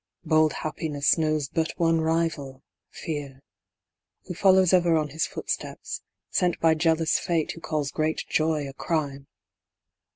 Bold 0.25 0.53
Happiness 0.53 1.15
knows 1.19 1.47
but 1.47 1.73
one 1.77 2.01
rival 2.01 2.63
Fear; 2.89 3.39
Who 4.25 4.33
follows 4.33 4.73
ever 4.73 4.97
on 4.97 5.09
his 5.09 5.27
footsteps, 5.27 6.01
sent 6.31 6.59
By 6.59 6.73
jealous 6.73 7.19
Fate 7.19 7.51
who 7.51 7.61
calls 7.61 7.91
great 7.91 8.25
joy 8.27 8.67
a 8.67 8.73
crime. 8.73 9.27